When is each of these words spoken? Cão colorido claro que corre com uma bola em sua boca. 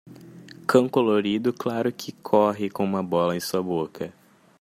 Cão 0.67 0.89
colorido 0.89 1.53
claro 1.53 1.93
que 1.93 2.11
corre 2.11 2.71
com 2.71 2.83
uma 2.83 3.03
bola 3.03 3.35
em 3.35 3.39
sua 3.39 3.61
boca. 3.61 4.11